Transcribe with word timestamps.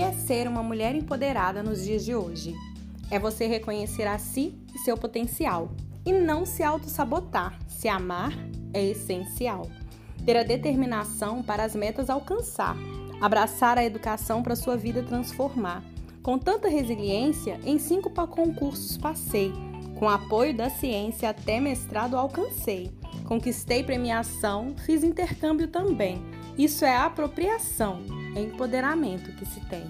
é 0.00 0.12
ser 0.12 0.48
uma 0.48 0.62
mulher 0.62 0.94
empoderada 0.94 1.62
nos 1.62 1.84
dias 1.84 2.04
de 2.04 2.14
hoje? 2.14 2.54
É 3.10 3.18
você 3.18 3.46
reconhecer 3.46 4.06
a 4.06 4.18
si 4.18 4.54
e 4.74 4.78
seu 4.78 4.96
potencial 4.96 5.70
e 6.04 6.12
não 6.12 6.44
se 6.44 6.62
auto-sabotar. 6.62 7.58
Se 7.68 7.88
amar 7.88 8.32
é 8.72 8.84
essencial. 8.84 9.70
Ter 10.24 10.36
a 10.36 10.42
determinação 10.42 11.42
para 11.42 11.64
as 11.64 11.74
metas 11.74 12.10
alcançar. 12.10 12.76
Abraçar 13.20 13.78
a 13.78 13.84
educação 13.84 14.42
para 14.42 14.56
sua 14.56 14.76
vida 14.76 15.02
transformar. 15.02 15.82
Com 16.22 16.38
tanta 16.38 16.68
resiliência, 16.68 17.60
em 17.64 17.78
cinco 17.78 18.10
concursos 18.10 18.96
passei. 18.96 19.52
Com 19.98 20.08
apoio 20.08 20.54
da 20.54 20.68
ciência, 20.68 21.30
até 21.30 21.60
mestrado 21.60 22.16
alcancei. 22.16 22.90
Conquistei 23.24 23.82
premiação, 23.82 24.74
fiz 24.84 25.02
intercâmbio 25.02 25.68
também. 25.68 26.20
Isso 26.58 26.84
é 26.84 26.96
apropriação, 26.96 28.02
é 28.34 28.40
empoderamento 28.40 29.32
que 29.32 29.44
se 29.44 29.60
tem. 29.66 29.84